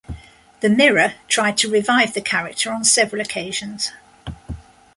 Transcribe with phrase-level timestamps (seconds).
[0.61, 3.91] The "Mirror" tried to revive the character on several occasions.